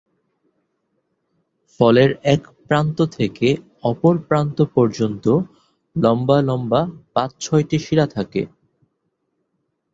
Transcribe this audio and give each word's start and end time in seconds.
ফলের 1.73 2.11
এক 2.33 2.41
প্রান্ত 2.67 2.97
থেকে 3.17 3.47
অপর 3.83 4.15
প্রান্ত 4.27 4.57
পর্যন্ত 4.75 5.25
লম্বা 5.95 6.37
লম্বা 6.41 6.81
পাঁচ-ছয়টি 7.15 7.77
শিরা 7.79 8.05
থাকে। 8.07 8.41